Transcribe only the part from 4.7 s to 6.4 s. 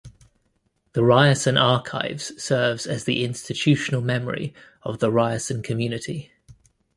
of the Ryerson community.